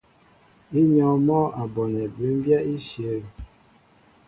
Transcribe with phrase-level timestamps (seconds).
[0.79, 3.19] Ínyɔ́ɔ́ŋ mɔ́ a bonɛ bʉmbyɛ́ íshyə̂.